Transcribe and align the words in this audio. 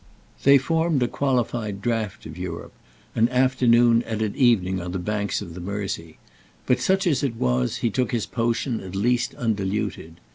They 0.43 0.57
formed 0.57 1.03
a 1.03 1.07
qualified 1.07 1.79
draught 1.79 2.25
of 2.25 2.35
Europe, 2.35 2.73
an 3.13 3.29
afternoon 3.29 4.01
and 4.07 4.23
an 4.23 4.35
evening 4.35 4.81
on 4.81 4.93
the 4.93 4.97
banks 4.97 5.43
of 5.43 5.53
the 5.53 5.61
Mersey, 5.61 6.17
but 6.65 6.79
such 6.79 7.05
as 7.05 7.21
it 7.21 7.35
was 7.35 7.77
he 7.85 7.91
took 7.91 8.11
his 8.11 8.25
potion 8.25 8.79
at 8.79 8.95
least 8.95 9.35
undiluted. 9.35 10.19